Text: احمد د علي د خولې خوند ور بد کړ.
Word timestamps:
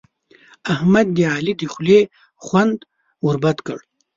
احمد 0.73 1.07
د 1.15 1.19
علي 1.33 1.53
د 1.57 1.61
خولې 1.73 1.99
خوند 2.45 2.77
ور 3.25 3.35
بد 3.43 3.57
کړ. 3.67 3.77